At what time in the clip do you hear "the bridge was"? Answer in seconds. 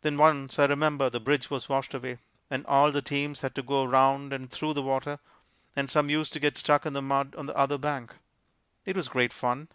1.10-1.68